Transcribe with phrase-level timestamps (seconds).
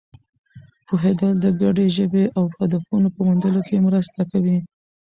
[0.87, 4.57] پوهېدل د ګډې ژبې او هدفونو په موندلو کې مرسته کوي.